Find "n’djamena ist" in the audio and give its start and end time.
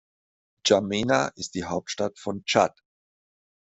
0.63-1.53